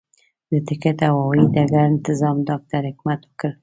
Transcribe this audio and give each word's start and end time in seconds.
د 0.49 0.51
ټکټ 0.67 0.97
او 1.09 1.15
هوايي 1.23 1.45
ډګر 1.53 1.81
انتظام 1.91 2.37
ډاکټر 2.49 2.81
حکمت 2.89 3.19
وکړ. 3.25 3.51